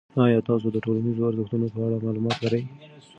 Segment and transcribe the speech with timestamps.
[0.25, 2.63] آیا تاسو د ټولنیزو ارزښتونو په اړه معلومات لرئ؟